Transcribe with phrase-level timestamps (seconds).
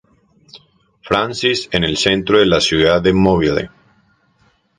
[1.03, 3.69] Francis en el centro de la ciudad de Mobile.